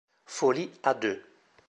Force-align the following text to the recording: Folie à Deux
Folie 0.25 0.71
à 0.81 0.95
Deux 0.95 1.21